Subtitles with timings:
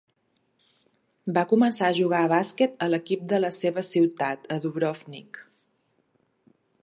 [1.35, 5.43] Va començar a jugar a bàsquet a l'equip de la seva ciutat, a Dubrovnik.